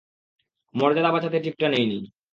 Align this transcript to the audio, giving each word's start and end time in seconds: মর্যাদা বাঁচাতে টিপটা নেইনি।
মর্যাদা 0.75 1.09
বাঁচাতে 1.11 1.37
টিপটা 1.39 1.67
নেইনি। 1.67 1.99